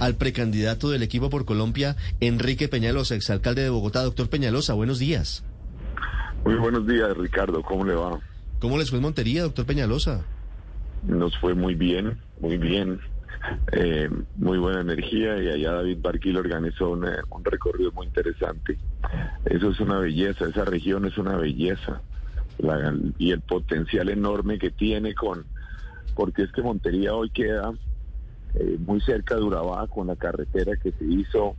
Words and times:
al 0.00 0.16
precandidato 0.16 0.90
del 0.90 1.04
equipo 1.04 1.30
por 1.30 1.44
Colombia, 1.44 1.94
Enrique 2.18 2.66
Peñalosa, 2.66 3.14
exalcalde 3.14 3.62
de 3.62 3.70
Bogotá. 3.70 4.02
Doctor 4.02 4.28
Peñalosa, 4.28 4.74
buenos 4.74 4.98
días. 4.98 5.44
Muy 6.44 6.56
buenos 6.56 6.88
días, 6.88 7.16
Ricardo. 7.16 7.62
¿Cómo 7.62 7.84
le 7.84 7.94
va? 7.94 8.18
¿Cómo 8.58 8.76
les 8.78 8.90
fue 8.90 8.98
en 8.98 9.04
Montería, 9.04 9.42
doctor 9.44 9.64
Peñalosa? 9.64 10.24
Nos 11.06 11.38
fue 11.38 11.54
muy 11.54 11.76
bien, 11.76 12.18
muy 12.40 12.58
bien. 12.58 12.98
Eh, 13.70 14.10
muy 14.38 14.58
buena 14.58 14.80
energía 14.80 15.40
y 15.40 15.48
allá 15.48 15.74
David 15.74 15.98
Barquil 16.02 16.36
organizó 16.36 16.90
un 16.90 17.44
recorrido 17.44 17.92
muy 17.92 18.08
interesante. 18.08 18.76
Eso 19.44 19.70
es 19.70 19.78
una 19.78 20.00
belleza, 20.00 20.46
esa 20.46 20.64
región 20.64 21.04
es 21.06 21.16
una 21.16 21.36
belleza 21.36 22.00
y 23.18 23.30
el 23.30 23.40
potencial 23.42 24.08
enorme 24.08 24.58
que 24.58 24.72
tiene 24.72 25.14
con, 25.14 25.46
porque 26.16 26.42
es 26.42 26.50
que 26.50 26.60
Montería 26.60 27.14
hoy 27.14 27.30
queda 27.30 27.72
eh, 28.58 28.76
muy 28.78 29.00
cerca 29.00 29.36
de 29.36 29.42
Urabá 29.42 29.86
con 29.86 30.08
la 30.08 30.16
carretera 30.16 30.76
que 30.76 30.92
se 30.92 31.04
hizo 31.04 31.54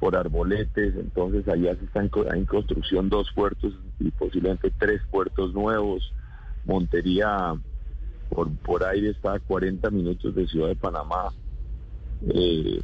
por 0.00 0.16
Arboletes, 0.16 0.94
entonces 0.96 1.46
allá 1.48 1.74
se 1.76 1.84
están 1.84 2.10
en 2.32 2.44
construcción 2.46 3.08
dos 3.08 3.30
puertos 3.34 3.74
y 3.98 4.10
posiblemente 4.12 4.72
tres 4.78 5.02
puertos 5.10 5.52
nuevos. 5.52 6.12
Montería 6.64 7.54
por, 8.30 8.50
por 8.58 8.84
aire 8.84 9.10
está 9.10 9.34
a 9.34 9.40
40 9.40 9.90
minutos 9.90 10.34
de 10.34 10.46
Ciudad 10.46 10.68
de 10.68 10.76
Panamá. 10.76 11.32
Eh, 12.28 12.80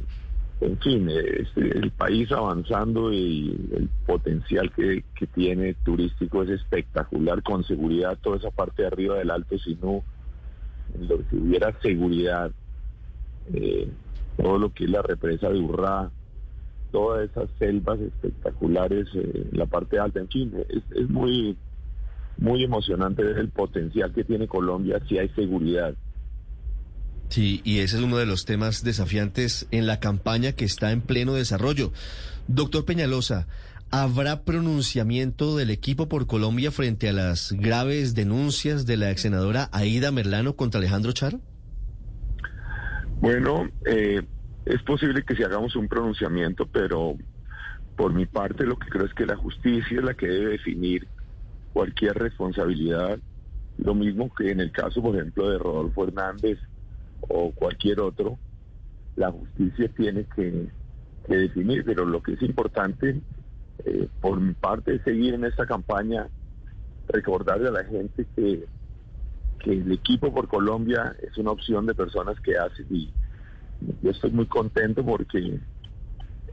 en 0.61 0.77
fin, 0.79 1.09
el 1.09 1.91
país 1.91 2.31
avanzando 2.31 3.11
y 3.11 3.49
el 3.75 3.89
potencial 4.05 4.71
que, 4.73 5.03
que, 5.15 5.27
tiene 5.27 5.73
turístico 5.83 6.43
es 6.43 6.49
espectacular, 6.49 7.43
con 7.43 7.63
seguridad 7.65 8.17
toda 8.21 8.37
esa 8.37 8.51
parte 8.51 8.83
de 8.83 8.87
arriba 8.87 9.17
del 9.17 9.31
Alto 9.31 9.57
Sinú, 9.57 10.01
si 11.29 11.37
hubiera 11.37 11.77
seguridad, 11.81 12.51
eh, 13.53 13.89
todo 14.37 14.57
lo 14.57 14.73
que 14.73 14.85
es 14.85 14.89
la 14.89 15.01
represa 15.01 15.49
de 15.49 15.59
Urrá, 15.59 16.11
todas 16.91 17.29
esas 17.29 17.49
selvas 17.59 17.99
espectaculares, 17.99 19.07
eh, 19.15 19.47
la 19.51 19.65
parte 19.65 19.99
alta, 19.99 20.19
en 20.19 20.29
fin, 20.29 20.53
es, 20.69 21.09
muy, 21.09 21.57
muy 22.37 22.63
emocionante 22.63 23.23
ver 23.23 23.37
el 23.37 23.49
potencial 23.49 24.13
que 24.13 24.23
tiene 24.23 24.47
Colombia 24.47 25.01
si 25.07 25.17
hay 25.17 25.29
seguridad. 25.29 25.93
Sí, 27.29 27.61
y 27.63 27.79
ese 27.79 27.97
es 27.97 28.03
uno 28.03 28.17
de 28.17 28.25
los 28.25 28.45
temas 28.45 28.83
desafiantes 28.83 29.67
en 29.71 29.87
la 29.87 29.99
campaña 29.99 30.53
que 30.53 30.63
está 30.63 30.91
en 30.91 31.01
pleno 31.01 31.33
desarrollo. 31.33 31.91
Doctor 32.47 32.85
Peñalosa, 32.85 33.47
¿habrá 33.89 34.43
pronunciamiento 34.43 35.57
del 35.57 35.71
equipo 35.71 36.07
por 36.07 36.27
Colombia 36.27 36.71
frente 36.71 37.09
a 37.09 37.13
las 37.13 37.51
graves 37.51 38.13
denuncias 38.13 38.85
de 38.85 38.97
la 38.97 39.11
ex 39.11 39.21
senadora 39.21 39.69
Aida 39.71 40.11
Merlano 40.11 40.55
contra 40.55 40.79
Alejandro 40.79 41.11
Char? 41.13 41.39
Bueno, 43.19 43.67
eh, 43.85 44.21
es 44.65 44.83
posible 44.83 45.23
que 45.23 45.35
si 45.35 45.43
hagamos 45.43 45.75
un 45.75 45.87
pronunciamiento, 45.87 46.65
pero 46.67 47.15
por 47.95 48.13
mi 48.13 48.25
parte 48.25 48.65
lo 48.65 48.77
que 48.77 48.89
creo 48.89 49.05
es 49.05 49.13
que 49.13 49.25
la 49.25 49.37
justicia 49.37 49.99
es 49.99 50.03
la 50.03 50.13
que 50.13 50.27
debe 50.27 50.51
definir 50.51 51.07
cualquier 51.71 52.15
responsabilidad, 52.17 53.19
lo 53.77 53.93
mismo 53.93 54.33
que 54.33 54.51
en 54.51 54.59
el 54.59 54.71
caso, 54.71 55.01
por 55.01 55.15
ejemplo, 55.15 55.49
de 55.49 55.57
Rodolfo 55.57 56.05
Hernández 56.05 56.59
o 57.21 57.51
cualquier 57.51 57.99
otro, 57.99 58.39
la 59.15 59.31
justicia 59.31 59.89
tiene 59.95 60.25
que, 60.35 60.71
definir, 61.27 61.83
pero 61.83 62.05
lo 62.05 62.21
que 62.21 62.33
es 62.33 62.41
importante 62.43 63.19
eh, 63.83 64.07
por 64.21 64.39
mi 64.39 64.53
parte 64.53 64.95
es 64.95 65.01
seguir 65.01 65.33
en 65.33 65.45
esta 65.45 65.65
campaña, 65.65 66.29
recordarle 67.07 67.69
a 67.69 67.71
la 67.71 67.83
gente 67.83 68.27
que 68.35 68.67
que 69.59 69.71
el 69.71 69.91
equipo 69.91 70.33
por 70.33 70.47
Colombia 70.47 71.15
es 71.21 71.37
una 71.37 71.51
opción 71.51 71.85
de 71.85 71.95
personas 71.95 72.39
que 72.41 72.57
hacen 72.57 72.85
y 72.89 73.11
yo 74.01 74.11
estoy 74.11 74.31
muy 74.31 74.45
contento 74.47 75.03
porque 75.03 75.59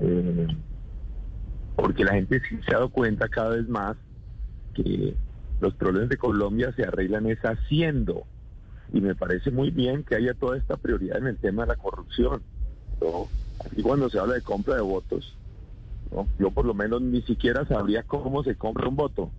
eh, 0.01 0.47
porque 1.77 2.05
la 2.05 2.15
gente 2.15 2.41
sí 2.49 2.59
se 2.65 2.75
ha 2.75 2.79
dado 2.79 2.91
cuenta 2.91 3.29
cada 3.29 3.51
vez 3.51 3.69
más 3.69 3.97
que 4.75 5.15
los 5.61 5.75
problemas 5.75 6.09
de 6.09 6.17
Colombia 6.17 6.73
se 6.75 6.83
arreglan 6.83 7.27
es 7.27 7.39
haciendo. 7.41 8.25
Y 8.93 9.01
me 9.01 9.15
parece 9.15 9.51
muy 9.51 9.71
bien 9.71 10.05
que 10.05 10.17
haya 10.17 10.35
toda 10.35 10.57
esta 10.57 10.77
prioridad 10.77 11.19
en 11.19 11.29
el 11.29 11.39
tema 11.39 11.63
de 11.63 11.69
la 11.69 11.77
corrupción 11.77 12.43
¿no? 13.01 13.29
cuando 13.83 14.11
se 14.11 14.19
habla 14.19 14.35
de 14.35 14.43
compra 14.43 14.75
de 14.75 14.83
votos 14.83 15.35
yo 16.39 16.51
por 16.51 16.65
lo 16.65 16.75
menos 16.75 17.01
ni 17.01 17.23
siquiera 17.23 17.67
sabría 17.67 18.03
cómo 18.03 18.43
se 18.45 18.55
compra 18.57 18.89
un 18.89 18.97
voto 18.97 19.31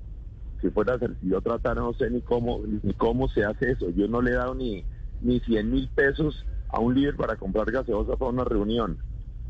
si 0.63 0.69
fuera 0.69 0.97
yo 1.21 1.41
tratara, 1.41 1.81
no 1.81 1.93
sé 1.93 2.09
ni 2.09 2.21
cómo, 2.21 2.61
ni 2.83 2.93
cómo 2.93 3.27
se 3.27 3.43
hace 3.43 3.71
eso. 3.71 3.89
Yo 3.89 4.07
no 4.07 4.21
le 4.21 4.31
he 4.31 4.35
dado 4.35 4.55
ni, 4.55 4.85
ni 5.21 5.41
100 5.41 5.69
mil 5.69 5.89
pesos 5.89 6.45
a 6.69 6.79
un 6.79 6.95
líder 6.95 7.17
para 7.17 7.35
comprar 7.35 7.69
gaseosa 7.69 8.15
para 8.15 8.31
una 8.31 8.45
reunión. 8.45 8.97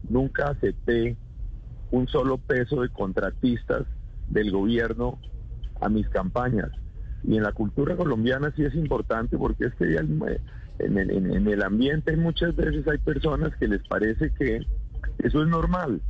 Nunca 0.09 0.47
acepté 0.47 1.16
un 1.91 2.07
solo 2.07 2.40
peso 2.40 2.81
de 2.81 2.90
contratistas 2.90 3.84
del 4.28 4.52
gobierno 4.52 5.19
a 5.79 5.88
mis 5.88 6.09
campañas. 6.09 6.72
Y 7.23 7.38
en 7.38 7.44
la 7.44 7.52
cultura 7.52 7.96
colombiana 7.96 8.52
sí 8.56 8.63
es 8.63 8.73
importante 8.73 9.38
porque 9.38 9.66
es 9.66 9.75
que 9.75 9.96
en, 9.96 10.97
en, 10.97 11.47
el 11.47 11.63
ambiente 11.63 12.18
muchas 12.18 12.56
veces 12.56 12.88
hay 12.88 12.97
personas 12.97 13.56
que 13.57 13.68
les 13.68 13.88
parece 13.88 14.34
que 14.34 14.66
eso 15.19 15.44
es 15.44 15.47
normal. 15.47 16.02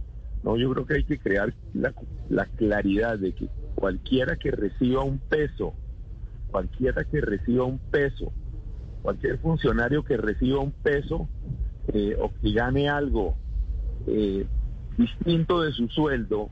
No, 0.43 0.57
yo 0.57 0.71
creo 0.73 0.85
que 0.85 0.95
hay 0.95 1.03
que 1.05 1.19
crear 1.19 1.53
la, 1.73 1.93
la 2.29 2.45
claridad 2.45 3.17
de 3.17 3.33
que 3.33 3.47
cualquiera 3.75 4.35
que 4.35 4.51
reciba 4.51 5.03
un 5.03 5.19
peso, 5.19 5.73
cualquiera 6.51 7.03
que 7.05 7.21
reciba 7.21 7.63
un 7.63 7.79
peso, 7.79 8.31
cualquier 9.01 9.37
funcionario 9.39 10.03
que 10.03 10.17
reciba 10.17 10.59
un 10.59 10.71
peso 10.71 11.27
eh, 11.93 12.15
o 12.19 12.31
que 12.41 12.51
gane 12.53 12.89
algo 12.89 13.35
eh, 14.07 14.45
distinto 14.97 15.61
de 15.61 15.71
su 15.71 15.87
sueldo, 15.89 16.49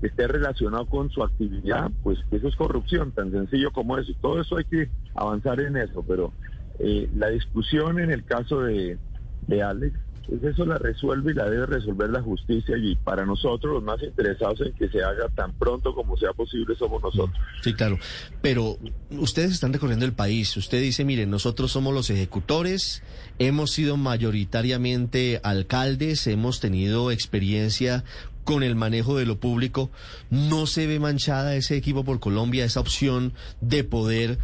que 0.00 0.08
esté 0.08 0.26
relacionado 0.26 0.86
con 0.86 1.10
su 1.10 1.22
actividad, 1.22 1.90
pues 2.02 2.18
eso 2.30 2.48
es 2.48 2.56
corrupción, 2.56 3.12
tan 3.12 3.30
sencillo 3.30 3.70
como 3.72 3.96
eso. 3.98 4.12
Todo 4.20 4.40
eso 4.40 4.56
hay 4.56 4.64
que 4.64 4.90
avanzar 5.14 5.60
en 5.60 5.76
eso, 5.76 6.04
pero 6.06 6.32
eh, 6.78 7.08
la 7.14 7.28
discusión 7.28 8.00
en 8.00 8.10
el 8.10 8.24
caso 8.24 8.62
de, 8.62 8.98
de 9.46 9.62
Alex 9.62 9.98
pues 10.28 10.42
eso 10.44 10.64
la 10.64 10.78
resuelve 10.78 11.32
y 11.32 11.34
la 11.34 11.48
debe 11.48 11.66
resolver 11.66 12.10
la 12.10 12.22
justicia 12.22 12.76
y 12.76 12.94
para 12.96 13.24
nosotros 13.26 13.74
los 13.74 13.82
más 13.82 14.02
interesados 14.02 14.60
en 14.60 14.72
que 14.74 14.88
se 14.88 15.02
haga 15.02 15.28
tan 15.34 15.52
pronto 15.54 15.94
como 15.94 16.16
sea 16.16 16.32
posible 16.32 16.74
somos 16.76 17.02
nosotros. 17.02 17.38
Sí, 17.62 17.74
claro. 17.74 17.98
Pero 18.40 18.78
ustedes 19.10 19.52
están 19.52 19.72
recorriendo 19.72 20.04
el 20.04 20.12
país. 20.12 20.56
Usted 20.56 20.80
dice, 20.80 21.04
miren, 21.04 21.30
nosotros 21.30 21.72
somos 21.72 21.92
los 21.94 22.10
ejecutores, 22.10 23.02
hemos 23.38 23.72
sido 23.72 23.96
mayoritariamente 23.96 25.40
alcaldes, 25.42 26.26
hemos 26.26 26.60
tenido 26.60 27.10
experiencia 27.10 28.04
con 28.44 28.62
el 28.62 28.74
manejo 28.74 29.16
de 29.16 29.26
lo 29.26 29.38
público. 29.38 29.90
¿No 30.30 30.66
se 30.66 30.86
ve 30.86 30.98
manchada 30.98 31.54
ese 31.54 31.76
equipo 31.76 32.04
por 32.04 32.20
Colombia, 32.20 32.64
esa 32.64 32.80
opción 32.80 33.32
de 33.60 33.84
poder 33.84 34.38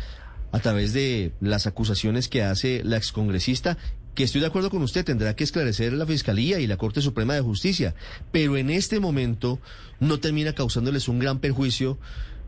a 0.53 0.61
través 0.61 0.93
de 0.93 1.33
las 1.41 1.67
acusaciones 1.67 2.29
que 2.29 2.43
hace 2.43 2.83
la 2.85 2.97
excongresista 2.97 3.77
que 4.19 4.25
estoy 4.25 4.41
de 4.41 4.49
acuerdo 4.49 4.69
con 4.69 4.83
usted, 4.83 5.05
tendrá 5.05 5.37
que 5.37 5.45
esclarecer 5.45 5.93
la 5.93 6.05
Fiscalía 6.05 6.59
y 6.59 6.67
la 6.67 6.77
Corte 6.77 7.01
Suprema 7.01 7.35
de 7.35 7.41
Justicia, 7.41 7.95
pero 8.33 8.57
en 8.57 8.69
este 8.69 8.99
momento 8.99 9.61
no 10.01 10.19
termina 10.19 10.55
causándoles 10.55 11.07
un 11.07 11.21
gran 11.21 11.39
perjuicio 11.39 11.99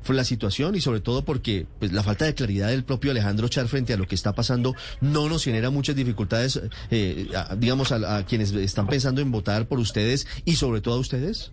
la 0.09 0.25
situación 0.25 0.75
y 0.75 0.81
sobre 0.81 0.99
todo 0.99 1.25
porque 1.25 1.69
pues, 1.79 1.93
la 1.93 2.03
falta 2.03 2.25
de 2.25 2.35
claridad 2.35 2.71
del 2.71 2.83
propio 2.83 3.13
Alejandro 3.13 3.47
Char 3.47 3.69
frente 3.69 3.93
a 3.93 3.97
lo 3.97 4.09
que 4.09 4.17
está 4.17 4.33
pasando 4.33 4.75
no 5.01 5.29
nos 5.29 5.45
genera 5.45 5.71
muchas 5.71 5.95
dificultades, 5.95 6.61
eh, 6.91 7.29
digamos, 7.59 7.93
a, 7.93 8.25
quienes 8.25 8.53
están 8.53 8.89
pensando 8.89 9.21
en 9.21 9.31
votar 9.31 9.69
por 9.69 9.79
ustedes 9.79 10.27
y 10.45 10.55
sobre 10.55 10.81
todo 10.81 10.95
a 10.95 10.99
ustedes. 10.99 11.53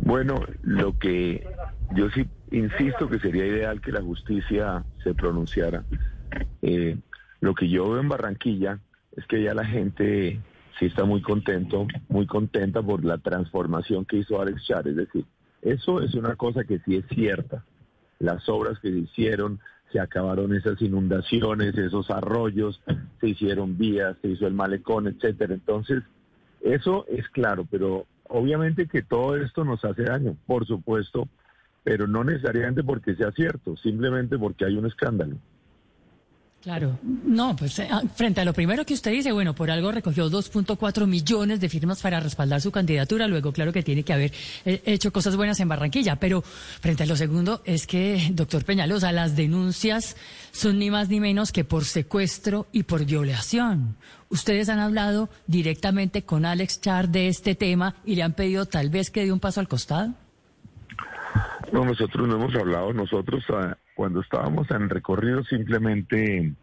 Bueno, 0.00 0.46
lo 0.62 0.98
que 0.98 1.46
yo 1.94 2.08
sí 2.08 2.26
insisto 2.52 3.06
que 3.10 3.18
sería 3.18 3.44
ideal 3.44 3.82
que 3.82 3.92
la 3.92 4.00
justicia 4.00 4.82
se 5.04 5.12
pronunciara. 5.12 5.84
Eh, 6.62 6.96
lo 7.40 7.54
que 7.54 7.68
yo 7.68 7.90
veo 7.90 8.00
en 8.00 8.08
Barranquilla 8.08 8.80
es 9.16 9.26
que 9.26 9.42
ya 9.42 9.54
la 9.54 9.64
gente 9.64 10.40
sí 10.78 10.86
está 10.86 11.04
muy 11.04 11.22
contento, 11.22 11.86
muy 12.08 12.26
contenta 12.26 12.82
por 12.82 13.04
la 13.04 13.18
transformación 13.18 14.04
que 14.04 14.18
hizo 14.18 14.40
Alex 14.40 14.64
Char. 14.66 14.88
Es 14.88 14.96
decir, 14.96 15.24
eso 15.62 16.00
es 16.00 16.14
una 16.14 16.36
cosa 16.36 16.64
que 16.64 16.78
sí 16.80 16.96
es 16.96 17.06
cierta. 17.08 17.64
Las 18.18 18.48
obras 18.48 18.78
que 18.80 18.90
se 18.90 18.98
hicieron, 18.98 19.60
se 19.92 20.00
acabaron 20.00 20.54
esas 20.54 20.80
inundaciones, 20.82 21.76
esos 21.76 22.10
arroyos, 22.10 22.80
se 23.20 23.28
hicieron 23.28 23.76
vías, 23.76 24.16
se 24.22 24.28
hizo 24.28 24.46
el 24.46 24.54
malecón, 24.54 25.06
etcétera. 25.06 25.54
Entonces, 25.54 26.02
eso 26.60 27.06
es 27.08 27.28
claro, 27.28 27.66
pero 27.70 28.06
obviamente 28.28 28.86
que 28.86 29.02
todo 29.02 29.36
esto 29.36 29.64
nos 29.64 29.84
hace 29.84 30.04
daño, 30.04 30.36
por 30.46 30.66
supuesto, 30.66 31.28
pero 31.84 32.06
no 32.06 32.24
necesariamente 32.24 32.82
porque 32.82 33.14
sea 33.14 33.30
cierto, 33.32 33.76
simplemente 33.76 34.38
porque 34.38 34.64
hay 34.64 34.76
un 34.76 34.86
escándalo. 34.86 35.36
Claro, 36.66 36.98
no, 37.00 37.54
pues 37.54 37.78
eh, 37.78 37.86
ah, 37.88 38.02
frente 38.16 38.40
a 38.40 38.44
lo 38.44 38.52
primero 38.52 38.84
que 38.84 38.92
usted 38.92 39.12
dice, 39.12 39.30
bueno, 39.30 39.54
por 39.54 39.70
algo 39.70 39.92
recogió 39.92 40.28
2.4 40.28 41.06
millones 41.06 41.60
de 41.60 41.68
firmas 41.68 42.02
para 42.02 42.18
respaldar 42.18 42.60
su 42.60 42.72
candidatura, 42.72 43.28
luego 43.28 43.52
claro 43.52 43.72
que 43.72 43.84
tiene 43.84 44.02
que 44.02 44.12
haber 44.12 44.32
eh, 44.64 44.82
hecho 44.84 45.12
cosas 45.12 45.36
buenas 45.36 45.60
en 45.60 45.68
Barranquilla, 45.68 46.16
pero 46.16 46.42
frente 46.42 47.04
a 47.04 47.06
lo 47.06 47.14
segundo 47.14 47.62
es 47.64 47.86
que, 47.86 48.30
doctor 48.32 48.64
Peñalosa, 48.64 49.12
las 49.12 49.36
denuncias 49.36 50.16
son 50.50 50.80
ni 50.80 50.90
más 50.90 51.08
ni 51.08 51.20
menos 51.20 51.52
que 51.52 51.62
por 51.62 51.84
secuestro 51.84 52.66
y 52.72 52.82
por 52.82 53.04
violación. 53.04 53.96
Ustedes 54.28 54.68
han 54.68 54.80
hablado 54.80 55.30
directamente 55.46 56.22
con 56.22 56.44
Alex 56.44 56.80
Char 56.80 57.10
de 57.10 57.28
este 57.28 57.54
tema 57.54 57.94
y 58.04 58.16
le 58.16 58.24
han 58.24 58.32
pedido 58.32 58.66
tal 58.66 58.90
vez 58.90 59.12
que 59.12 59.24
dé 59.24 59.30
un 59.30 59.38
paso 59.38 59.60
al 59.60 59.68
costado. 59.68 60.14
No, 61.72 61.84
nosotros 61.84 62.28
no 62.28 62.36
hemos 62.36 62.54
hablado, 62.54 62.92
nosotros 62.92 63.44
ah, 63.50 63.76
cuando 63.94 64.20
estábamos 64.20 64.70
en 64.70 64.88
recorrido 64.88 65.42
simplemente 65.44 66.54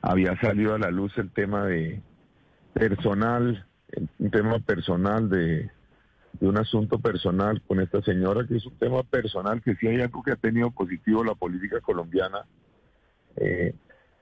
había 0.00 0.38
salido 0.40 0.74
a 0.74 0.78
la 0.78 0.90
luz 0.90 1.12
el 1.18 1.30
tema 1.30 1.66
de 1.66 2.00
personal, 2.72 3.66
un 4.18 4.30
tema 4.30 4.58
personal 4.60 5.28
de, 5.28 5.70
un 6.40 6.58
asunto 6.58 6.98
personal 6.98 7.62
con 7.66 7.80
esta 7.80 8.02
señora, 8.02 8.46
que 8.46 8.56
es 8.56 8.66
un 8.66 8.78
tema 8.78 9.02
personal, 9.02 9.62
que 9.62 9.74
sí 9.76 9.88
hay 9.88 10.00
algo 10.00 10.22
que 10.22 10.32
ha 10.32 10.36
tenido 10.36 10.70
positivo 10.70 11.24
la 11.24 11.34
política 11.34 11.80
colombiana. 11.80 12.44
Eh, 13.36 13.74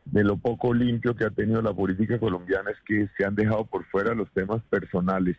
de 0.04 0.22
lo 0.22 0.36
poco 0.36 0.74
limpio 0.74 1.16
que 1.16 1.24
ha 1.24 1.30
tenido 1.30 1.62
la 1.62 1.72
política 1.72 2.18
colombiana 2.18 2.70
es 2.70 2.76
que 2.84 3.08
se 3.16 3.24
han 3.24 3.34
dejado 3.34 3.64
por 3.64 3.84
fuera 3.86 4.14
los 4.14 4.30
temas 4.32 4.62
personales. 4.64 5.36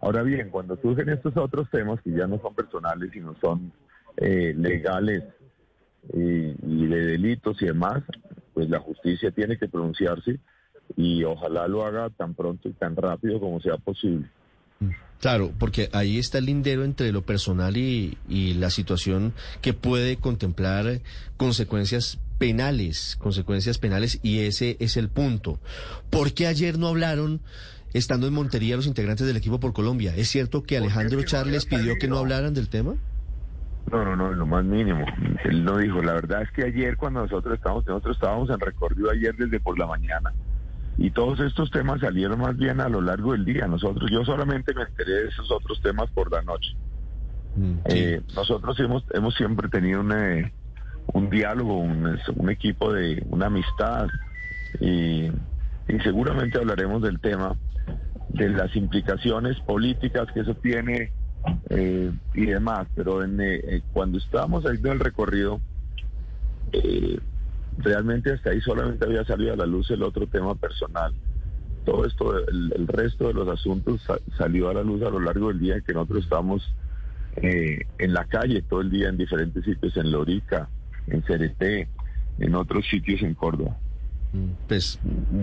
Ahora 0.00 0.22
bien, 0.22 0.50
cuando 0.50 0.76
surgen 0.76 1.08
estos 1.08 1.36
otros 1.36 1.70
temas 1.70 2.00
que 2.02 2.10
ya 2.10 2.26
no 2.26 2.38
son 2.40 2.54
personales, 2.54 3.10
sino 3.12 3.34
son 3.40 3.72
eh, 4.16 4.54
legales 4.56 5.24
y, 6.12 6.86
de 6.86 7.06
delitos 7.06 7.60
y 7.62 7.66
demás, 7.66 8.02
pues 8.54 8.68
la 8.68 8.80
justicia 8.80 9.30
tiene 9.30 9.56
que 9.56 9.68
pronunciarse 9.68 10.38
y 10.96 11.24
ojalá 11.24 11.66
lo 11.68 11.84
haga 11.84 12.10
tan 12.10 12.34
pronto 12.34 12.68
y 12.68 12.72
tan 12.72 12.96
rápido 12.96 13.40
como 13.40 13.60
sea 13.60 13.76
posible. 13.76 14.28
Claro, 15.20 15.52
porque 15.58 15.88
ahí 15.92 16.18
está 16.18 16.38
el 16.38 16.46
lindero 16.46 16.84
entre 16.84 17.12
lo 17.12 17.22
personal 17.22 17.76
y, 17.76 18.18
y, 18.28 18.54
la 18.54 18.70
situación 18.70 19.32
que 19.60 19.72
puede 19.72 20.16
contemplar 20.16 21.00
consecuencias 21.36 22.18
penales, 22.38 23.16
consecuencias 23.20 23.78
penales, 23.78 24.18
y 24.24 24.40
ese 24.40 24.76
es 24.80 24.96
el 24.96 25.08
punto. 25.08 25.60
¿Por 26.10 26.34
qué 26.34 26.48
ayer 26.48 26.76
no 26.76 26.88
hablaron, 26.88 27.40
estando 27.92 28.26
en 28.26 28.34
Montería, 28.34 28.74
los 28.74 28.88
integrantes 28.88 29.24
del 29.24 29.36
equipo 29.36 29.60
por 29.60 29.72
Colombia? 29.72 30.12
¿Es 30.16 30.28
cierto 30.28 30.64
que 30.64 30.76
Alejandro 30.76 31.22
Charles 31.22 31.66
pidió 31.66 31.94
que 32.00 32.08
no 32.08 32.18
hablaran 32.18 32.52
del 32.52 32.68
tema? 32.68 32.96
No, 33.90 34.04
no, 34.04 34.16
no, 34.16 34.32
lo 34.32 34.46
más 34.46 34.64
mínimo. 34.64 35.04
Él 35.44 35.64
no 35.64 35.76
dijo. 35.78 36.02
La 36.02 36.12
verdad 36.12 36.42
es 36.42 36.50
que 36.52 36.64
ayer 36.64 36.96
cuando 36.96 37.20
nosotros 37.22 37.54
estábamos, 37.54 37.86
nosotros 37.86 38.16
estábamos 38.16 38.50
en 38.50 38.60
recorrido 38.60 39.10
ayer 39.10 39.34
desde 39.36 39.60
por 39.60 39.78
la 39.78 39.86
mañana 39.86 40.32
y 40.98 41.10
todos 41.10 41.40
estos 41.40 41.70
temas 41.70 42.00
salieron 42.00 42.40
más 42.40 42.56
bien 42.56 42.80
a 42.80 42.88
lo 42.88 43.00
largo 43.00 43.32
del 43.32 43.44
día. 43.44 43.66
Nosotros, 43.66 44.10
yo 44.10 44.24
solamente 44.24 44.74
me 44.74 44.82
enteré 44.82 45.12
de 45.12 45.28
esos 45.28 45.50
otros 45.50 45.80
temas 45.80 46.10
por 46.10 46.30
la 46.30 46.42
noche. 46.42 46.74
Mm, 47.56 47.74
eh, 47.86 48.20
nosotros 48.34 48.78
hemos, 48.80 49.04
hemos 49.12 49.34
siempre 49.34 49.68
tenido 49.68 50.00
un 50.00 51.30
diálogo, 51.30 51.78
un, 51.78 52.18
un, 52.36 52.50
equipo 52.50 52.92
de 52.92 53.24
una 53.30 53.46
amistad 53.46 54.08
y, 54.80 55.26
y 55.88 55.98
seguramente 56.02 56.58
hablaremos 56.58 57.02
del 57.02 57.20
tema 57.20 57.56
de 58.28 58.48
las 58.50 58.74
implicaciones 58.76 59.58
políticas 59.60 60.28
que 60.32 60.40
eso 60.40 60.54
tiene 60.54 61.12
eh, 61.70 62.12
y 62.34 62.46
demás, 62.46 62.86
pero 62.94 63.24
en, 63.24 63.40
eh, 63.40 63.60
eh, 63.64 63.82
cuando 63.92 64.18
estábamos 64.18 64.64
en 64.64 64.86
el 64.86 65.00
recorrido, 65.00 65.60
realmente 67.78 68.32
hasta 68.32 68.50
ahí 68.50 68.60
solamente 68.60 69.04
había 69.04 69.24
salido 69.24 69.52
a 69.52 69.56
la 69.56 69.66
luz 69.66 69.90
el 69.90 70.02
otro 70.02 70.26
tema 70.26 70.54
personal. 70.54 71.12
Todo 71.84 72.06
esto, 72.06 72.38
el, 72.46 72.86
resto 72.86 73.28
de 73.28 73.34
los 73.34 73.48
asuntos 73.48 74.00
salió 74.38 74.68
a 74.68 74.74
la 74.74 74.82
luz 74.82 75.02
a 75.02 75.10
lo 75.10 75.18
largo 75.18 75.48
del 75.48 75.58
día 75.58 75.76
en 75.76 75.82
que 75.82 75.92
nosotros 75.92 76.24
estábamos 76.24 76.74
en 77.34 78.12
la 78.12 78.26
calle 78.26 78.62
todo 78.62 78.82
el 78.82 78.90
día 78.90 79.08
en 79.08 79.16
diferentes 79.16 79.64
sitios, 79.64 79.96
en 79.96 80.12
Lorica, 80.12 80.68
en 81.08 81.22
Cereté, 81.24 81.88
en 82.38 82.54
otros 82.54 82.86
sitios 82.88 83.22
en 83.22 83.34
Córdoba. 83.34 83.76
Pues 84.66 84.98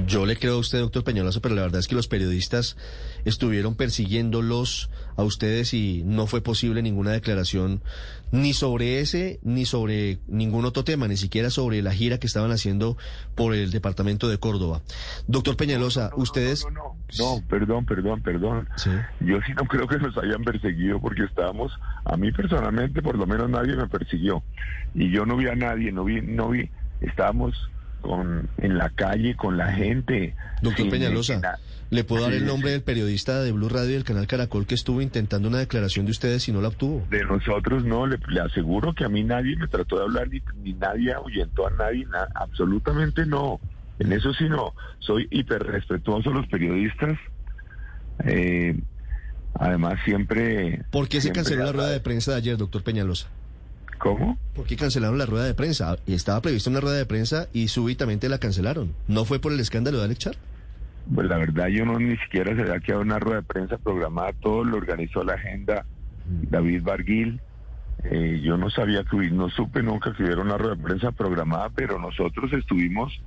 yo 0.08 0.26
le 0.26 0.36
creo 0.36 0.56
a 0.56 0.58
usted, 0.60 0.80
doctor 0.80 1.04
Peñalosa, 1.04 1.42
pero 1.42 1.54
la 1.54 1.62
verdad 1.62 1.80
es 1.80 1.88
que 1.88 1.94
los 1.94 2.08
periodistas 2.08 2.76
estuvieron 3.24 3.76
persiguiéndolos 3.76 4.90
a 5.16 5.24
ustedes 5.24 5.76
y 5.76 6.02
no 6.06 6.26
fue 6.26 6.42
posible 6.42 6.82
ninguna 6.82 7.12
declaración 7.12 7.84
ni 8.32 8.54
sobre 8.54 9.00
ese 9.00 9.40
ni 9.44 9.66
sobre 9.66 10.18
ningún 10.28 10.66
otro 10.66 10.84
tema, 10.84 11.08
ni 11.08 11.18
siquiera 11.18 11.52
sobre 11.52 11.84
la 11.84 11.94
gira 11.94 12.20
que 12.20 12.26
estaban 12.26 12.50
haciendo 12.52 12.98
por 13.36 13.54
el 13.54 13.70
departamento 13.70 14.28
de 14.28 14.40
Córdoba. 14.40 14.82
Doctor 15.28 15.56
Peñalosa, 15.56 16.10
ustedes... 16.16 16.66
No, 17.20 17.44
perdón, 17.48 17.86
perdón, 17.86 18.22
perdón. 18.24 18.68
Yo 19.20 19.38
sí 19.46 19.54
no 19.56 19.66
creo 19.66 19.88
que 19.88 20.00
nos 20.00 20.18
hayan 20.18 20.44
perseguido 20.44 21.00
porque 21.00 21.26
estábamos, 21.26 21.72
a 22.06 22.18
mí 22.18 22.32
personalmente 22.32 23.04
por 23.04 23.16
lo 23.18 23.28
menos 23.28 23.50
nadie 23.52 23.76
me 23.76 23.88
persiguió. 23.88 24.42
Y 24.96 25.12
yo 25.12 25.28
no 25.28 25.38
vi 25.38 25.48
a 25.48 25.56
nadie, 25.56 25.92
no 25.92 26.06
vi, 26.06 26.22
no 26.22 26.50
vi, 26.50 26.72
estábamos 27.02 27.70
con 28.02 28.50
en 28.58 28.78
la 28.78 28.90
calle 28.90 29.36
con 29.36 29.58
la 29.58 29.72
gente. 29.74 30.36
Doctor 30.62 30.90
Peñalosa, 30.90 31.42
¿le 31.90 32.04
puedo 32.04 32.24
dar 32.24 32.34
el 32.34 32.46
nombre 32.46 32.72
del 32.72 32.82
periodista 32.82 33.42
de 33.42 33.52
Blue 33.52 33.70
Radio 33.70 33.92
y 33.92 33.94
del 33.94 34.04
canal 34.04 34.28
Caracol 34.28 34.66
que 34.66 34.76
estuvo 34.76 35.02
intentando 35.02 35.48
una 35.48 35.60
declaración 35.60 36.06
de 36.06 36.12
ustedes 36.12 36.48
y 36.48 36.52
no 36.52 36.62
la 36.62 36.70
obtuvo? 36.70 37.06
De 37.10 37.24
nosotros 37.24 37.84
no, 37.84 38.08
le, 38.08 38.18
aseguro 38.42 38.94
que 38.94 39.06
a 39.06 39.10
mí 39.10 39.24
nadie 39.24 39.56
me 39.56 39.68
trató 39.68 39.98
de 39.98 40.04
hablar 40.04 40.30
ni, 40.30 40.74
nadie 40.74 41.14
ahuyentó 41.14 41.68
a 41.68 41.72
nadie, 41.72 42.08
absolutamente 42.36 43.26
no. 43.26 43.60
En 44.00 44.14
eso 44.14 44.34
sí 44.34 44.48
no, 44.48 44.74
soy 45.00 45.28
hiper 45.30 45.62
respetuoso 45.64 46.32
los 46.32 46.48
periodistas. 46.48 47.18
Eh, 48.24 48.80
además 49.56 50.00
siempre... 50.06 50.84
¿Por 50.90 51.10
qué 51.10 51.20
se 51.20 51.32
canceló 51.32 51.66
la 51.66 51.72
rueda 51.74 51.90
de 51.90 52.00
prensa 52.00 52.32
de 52.32 52.38
ayer, 52.38 52.58
doctor 52.58 52.82
Peñalosa? 52.84 53.30
¿Cómo? 54.00 54.40
¿Por 54.56 54.66
qué 54.66 54.78
cancelaron 54.78 55.18
la 55.18 55.26
rueda 55.26 55.46
de 55.46 55.54
prensa? 55.54 55.98
Estaba 56.08 56.42
prevista 56.42 56.70
una 56.70 56.80
rueda 56.80 56.96
de 56.96 57.06
prensa 57.06 57.48
y 57.54 57.68
súbitamente 57.68 58.30
la 58.30 58.40
cancelaron. 58.40 58.94
¿No 59.08 59.26
fue 59.26 59.40
por 59.40 59.52
el 59.52 59.60
escándalo 59.60 60.00
de 60.00 60.06
Alex 60.06 60.20
Char? 60.20 60.36
Pues 61.14 61.28
la 61.28 61.38
verdad 61.38 61.68
yo 61.68 61.86
no 61.86 62.00
ni 62.00 62.16
siquiera 62.18 62.56
se 62.56 62.62
había 62.62 62.80
quedado 62.80 63.02
una 63.02 63.20
rueda 63.20 63.42
de 63.42 63.48
prensa 63.48 63.78
programada, 63.78 64.32
todo 64.42 64.64
lo 64.64 64.78
organizó 64.78 65.24
la 65.24 65.34
agenda 65.34 65.86
mm. 66.26 66.50
David 66.50 66.84
Barguil. 66.84 67.42
Eh, 68.06 68.40
yo 68.42 68.56
no 68.56 68.70
sabía 68.70 69.04
que 69.04 69.18
no 69.32 69.50
supe 69.50 69.84
nunca 69.84 70.14
que 70.16 70.24
hubiera 70.24 70.42
una 70.42 70.58
rueda 70.58 70.76
de 70.76 70.84
prensa 70.84 71.12
programada, 71.12 71.70
pero 71.70 72.00
nosotros 72.00 72.54
estuvimos 72.54 73.20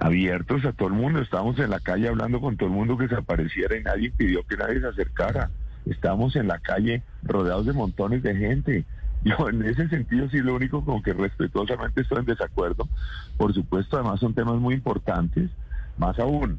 abiertos 0.00 0.64
a 0.64 0.72
todo 0.72 0.88
el 0.88 0.94
mundo, 0.94 1.20
estábamos 1.20 1.56
en 1.60 1.70
la 1.70 1.78
calle 1.78 2.08
hablando 2.08 2.40
con 2.40 2.56
todo 2.56 2.68
el 2.68 2.74
mundo 2.74 2.98
que 2.98 3.06
se 3.06 3.14
apareciera 3.14 3.76
y 3.76 3.84
nadie 3.84 4.10
pidió 4.10 4.42
que 4.44 4.56
nadie 4.56 4.80
se 4.80 4.88
acercara. 4.88 5.50
Estábamos 5.86 6.34
en 6.34 6.48
la 6.48 6.58
calle 6.58 7.02
rodeados 7.22 7.66
de 7.66 7.72
montones 7.74 8.22
de 8.24 8.34
gente. 8.34 8.84
Yo 9.24 9.48
en 9.48 9.62
ese 9.62 9.88
sentido 9.88 10.28
sí 10.30 10.38
lo 10.38 10.54
único 10.54 10.84
con 10.84 11.02
que 11.02 11.12
respetuosamente 11.12 12.00
estoy 12.00 12.20
en 12.20 12.24
desacuerdo. 12.24 12.88
Por 13.36 13.52
supuesto, 13.52 13.96
además 13.96 14.20
son 14.20 14.34
temas 14.34 14.56
muy 14.56 14.74
importantes. 14.74 15.50
Más 15.98 16.18
aún, 16.18 16.58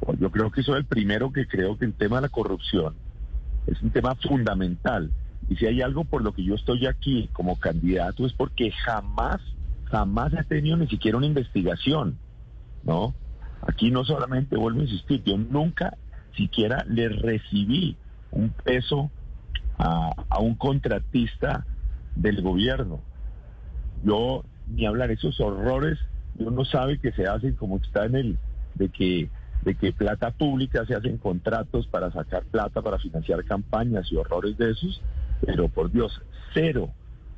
pues 0.00 0.18
yo 0.18 0.30
creo 0.30 0.50
que 0.50 0.62
soy 0.62 0.78
el 0.78 0.84
primero 0.84 1.32
que 1.32 1.46
creo 1.46 1.78
que 1.78 1.86
el 1.86 1.94
tema 1.94 2.16
de 2.16 2.22
la 2.22 2.28
corrupción 2.28 2.94
es 3.66 3.80
un 3.82 3.90
tema 3.90 4.14
fundamental. 4.16 5.10
Y 5.48 5.56
si 5.56 5.66
hay 5.66 5.80
algo 5.80 6.04
por 6.04 6.22
lo 6.22 6.32
que 6.32 6.44
yo 6.44 6.54
estoy 6.54 6.86
aquí 6.86 7.30
como 7.32 7.58
candidato 7.58 8.26
es 8.26 8.32
porque 8.32 8.70
jamás, 8.72 9.40
jamás 9.84 10.32
he 10.34 10.44
tenido 10.44 10.76
ni 10.76 10.88
siquiera 10.88 11.16
una 11.16 11.26
investigación, 11.26 12.18
¿no? 12.82 13.14
Aquí 13.66 13.90
no 13.90 14.04
solamente 14.04 14.56
vuelvo 14.56 14.80
a 14.80 14.84
insistir, 14.84 15.22
yo 15.24 15.38
nunca 15.38 15.96
siquiera 16.36 16.84
le 16.88 17.08
recibí 17.08 17.96
un 18.30 18.50
peso 18.50 19.10
a, 19.78 20.10
a 20.28 20.40
un 20.40 20.56
contratista 20.56 21.64
del 22.16 22.42
gobierno. 22.42 23.00
Yo, 24.04 24.44
ni 24.68 24.86
hablar 24.86 25.10
esos 25.10 25.38
horrores, 25.40 25.98
uno 26.38 26.64
sabe 26.64 26.98
que 26.98 27.12
se 27.12 27.26
hacen 27.26 27.54
como 27.54 27.76
está 27.76 28.06
en 28.06 28.16
el, 28.16 28.38
de 28.74 28.88
que, 28.88 29.30
de 29.62 29.74
que 29.74 29.92
plata 29.92 30.32
pública 30.32 30.84
se 30.86 30.94
hacen 30.94 31.18
contratos 31.18 31.86
para 31.86 32.10
sacar 32.12 32.44
plata, 32.44 32.82
para 32.82 32.98
financiar 32.98 33.44
campañas 33.44 34.10
y 34.10 34.16
horrores 34.16 34.56
de 34.58 34.72
esos, 34.72 35.00
pero 35.44 35.68
por 35.68 35.90
Dios, 35.90 36.20
cero. 36.52 36.90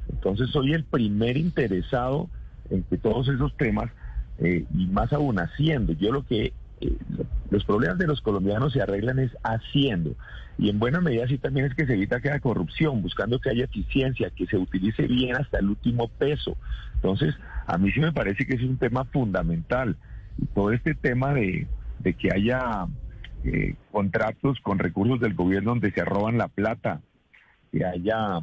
Entonces 0.09 0.51
soy 0.51 0.73
el 0.73 0.85
primer 0.85 1.37
interesado 1.37 2.29
en 2.71 2.83
que 2.85 2.99
todos 2.99 3.29
esos 3.29 3.57
temas, 3.57 3.91
eh, 4.39 4.65
y 4.75 4.87
más 4.87 5.13
aún 5.13 5.39
haciendo, 5.39 5.93
yo 5.93 6.13
lo 6.13 6.25
que 6.25 6.53
los 7.51 7.65
problemas 7.65 7.99
de 7.99 8.07
los 8.07 8.21
colombianos 8.21 8.73
se 8.73 8.83
arreglan 8.83 9.19
es 9.19 9.33
haciendo. 9.43 10.15
Y 10.59 10.71
en 10.71 10.79
buena 10.79 11.01
medida 11.01 11.27
sí 11.29 11.39
también 11.39 11.67
es 11.67 11.75
que 11.75 11.87
se 11.87 11.95
evita 11.95 12.21
que 12.21 12.31
haya 12.31 12.41
corrupción, 12.41 13.01
buscando 13.01 13.39
que 13.39 13.51
haya 13.51 13.65
eficiencia, 13.65 14.31
que 14.31 14.47
se 14.47 14.57
utilice 14.57 15.07
bien 15.07 15.37
hasta 15.37 15.59
el 15.59 15.69
último 15.69 16.09
peso. 16.09 16.57
Entonces, 16.95 17.35
a 17.67 17.79
mí 17.79 17.93
sí 17.93 18.01
me 18.01 18.13
parece 18.13 18.45
que 18.45 18.57
es 18.57 18.63
un 18.63 18.77
tema 18.77 19.05
fundamental. 19.05 19.97
Todo 20.55 20.73
este 20.73 20.95
tema 20.95 21.33
de, 21.33 21.67
que 22.03 22.33
haya 22.33 22.87
eh, 23.45 23.77
contratos 23.93 24.59
con 24.61 24.79
recursos 24.79 25.21
del 25.21 25.35
gobierno 25.35 25.71
donde 25.71 25.93
se 25.93 26.05
roban 26.05 26.39
la 26.39 26.49
plata, 26.49 27.01
que 27.71 27.85
haya 27.85 28.41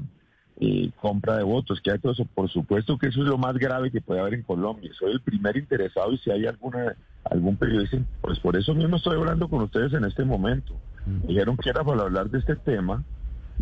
eh, 0.62 0.92
compra 1.02 1.36
de 1.36 1.44
votos, 1.44 1.82
que 1.82 1.92
hay 1.92 2.00
todo 2.00 2.14
eso. 2.14 2.26
Por 2.26 2.50
supuesto 2.50 2.98
que 2.98 3.08
eso 3.08 3.22
es 3.24 3.28
lo 3.28 3.38
más 3.38 3.58
grave 3.58 3.92
que 3.92 4.00
puede 4.00 4.22
haber 4.22 4.36
en 4.36 4.44
Colombia. 4.44 4.90
Soy 4.98 5.12
el 5.12 5.22
primer 5.22 5.58
interesado 5.58 6.14
y 6.14 6.18
si 6.20 6.32
hay 6.32 6.46
alguna 6.46 6.96
algún 7.30 7.58
periodista, 7.58 7.98
pues 8.22 8.40
por 8.40 8.56
eso 8.56 8.74
mismo 8.74 8.98
estoy 8.98 9.18
hablando 9.18 9.48
con 9.48 9.62
ustedes 9.64 9.94
en 9.94 10.06
este 10.06 10.24
momento. 10.24 10.74
Me 11.06 11.28
dijeron 11.28 11.58
que 11.58 11.70
era 11.70 11.84
para 11.84 12.02
hablar 12.02 12.30
de 12.30 12.40
este 12.40 12.56
tema 12.56 13.04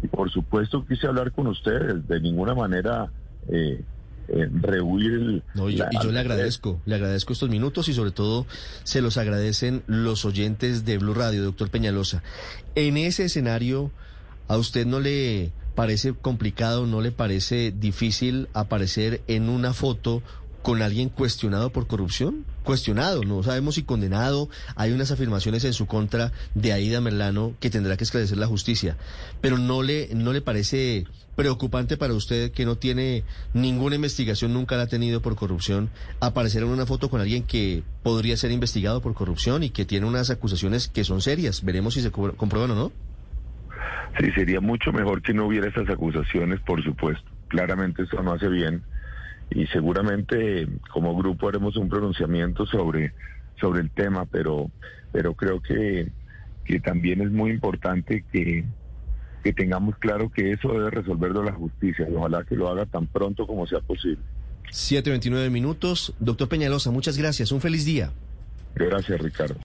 y 0.01 0.07
por 0.07 0.31
supuesto 0.31 0.85
quise 0.85 1.07
hablar 1.07 1.31
con 1.31 1.47
ustedes. 1.47 2.07
De 2.07 2.19
ninguna 2.19 2.53
manera 2.53 3.09
eh, 3.49 3.81
eh, 4.27 4.49
rehuir 4.51 5.43
No, 5.53 5.69
y 5.69 5.75
yo, 5.75 5.85
y 5.91 6.03
yo 6.03 6.11
le 6.11 6.19
agradezco, 6.19 6.79
le 6.85 6.95
agradezco 6.95 7.33
estos 7.33 7.49
minutos 7.49 7.89
y 7.89 7.93
sobre 7.93 8.11
todo 8.11 8.45
se 8.83 9.01
los 9.01 9.17
agradecen 9.17 9.83
los 9.87 10.23
oyentes 10.25 10.85
de 10.85 10.97
Blue 10.97 11.13
Radio, 11.13 11.43
doctor 11.43 11.69
Peñalosa. 11.69 12.23
En 12.75 12.97
ese 12.97 13.25
escenario, 13.25 13.91
¿a 14.47 14.57
usted 14.57 14.85
no 14.85 14.99
le 14.99 15.51
parece 15.75 16.13
complicado, 16.13 16.85
no 16.85 17.01
le 17.01 17.11
parece 17.11 17.73
difícil 17.77 18.47
aparecer 18.53 19.21
en 19.27 19.49
una 19.49 19.73
foto 19.73 20.21
con 20.63 20.81
alguien 20.81 21.09
cuestionado 21.09 21.69
por 21.71 21.85
corrupción? 21.85 22.45
Cuestionado, 22.63 23.23
no 23.23 23.43
sabemos 23.43 23.75
si 23.75 23.83
condenado. 23.83 24.49
Hay 24.75 24.93
unas 24.93 25.11
afirmaciones 25.11 25.65
en 25.65 25.73
su 25.73 25.85
contra 25.85 26.31
de 26.55 26.73
Aida 26.73 27.01
Merlano 27.01 27.53
que 27.59 27.69
tendrá 27.69 27.97
que 27.97 28.05
esclarecer 28.05 28.37
la 28.37 28.47
justicia. 28.47 28.97
Pero 29.41 29.57
no 29.57 29.83
le, 29.83 30.09
no 30.15 30.33
le 30.33 30.41
parece 30.41 31.05
preocupante 31.35 31.97
para 31.97 32.13
usted 32.13 32.51
que 32.51 32.65
no 32.65 32.77
tiene 32.77 33.23
ninguna 33.53 33.95
investigación, 33.95 34.53
nunca 34.53 34.77
la 34.77 34.83
ha 34.83 34.87
tenido 34.87 35.21
por 35.21 35.35
corrupción, 35.35 35.89
aparecer 36.19 36.63
en 36.63 36.69
una 36.69 36.85
foto 36.85 37.09
con 37.09 37.21
alguien 37.21 37.43
que 37.43 37.83
podría 38.01 38.37
ser 38.37 38.51
investigado 38.51 39.01
por 39.01 39.13
corrupción 39.13 39.63
y 39.63 39.69
que 39.69 39.85
tiene 39.85 40.05
unas 40.05 40.29
acusaciones 40.29 40.87
que 40.87 41.03
son 41.03 41.21
serias. 41.21 41.63
Veremos 41.63 41.95
si 41.95 42.01
se 42.01 42.11
comprueban 42.11 42.71
o 42.71 42.75
no. 42.75 42.91
Sí, 44.19 44.31
sería 44.31 44.61
mucho 44.61 44.93
mejor 44.93 45.21
que 45.21 45.33
no 45.33 45.47
hubiera 45.47 45.67
esas 45.67 45.89
acusaciones, 45.89 46.59
por 46.61 46.83
supuesto. 46.83 47.29
Claramente 47.49 48.03
eso 48.03 48.21
no 48.23 48.33
hace 48.33 48.47
bien 48.47 48.83
y 49.55 49.67
seguramente 49.67 50.67
como 50.91 51.15
grupo 51.15 51.47
haremos 51.47 51.75
un 51.77 51.89
pronunciamiento 51.89 52.65
sobre, 52.65 53.13
sobre 53.59 53.81
el 53.81 53.91
tema, 53.91 54.25
pero, 54.25 54.71
pero 55.11 55.33
creo 55.33 55.61
que, 55.61 56.09
que 56.65 56.79
también 56.79 57.21
es 57.21 57.31
muy 57.31 57.51
importante 57.51 58.23
que, 58.31 58.65
que 59.43 59.53
tengamos 59.53 59.97
claro 59.97 60.31
que 60.31 60.53
eso 60.53 60.69
debe 60.69 60.89
resolverlo 60.89 61.43
la 61.43 61.53
justicia 61.53 62.07
y 62.09 62.15
ojalá 62.15 62.43
que 62.43 62.55
lo 62.55 62.69
haga 62.69 62.85
tan 62.85 63.07
pronto 63.07 63.45
como 63.45 63.67
sea 63.67 63.81
posible. 63.81 64.19
7.29 64.71 65.51
minutos. 65.51 66.13
Doctor 66.19 66.49
Peñalosa, 66.49 66.89
muchas 66.89 67.17
gracias. 67.17 67.51
Un 67.51 67.61
feliz 67.61 67.85
día. 67.85 68.11
Gracias, 68.75 69.21
Ricardo. 69.21 69.55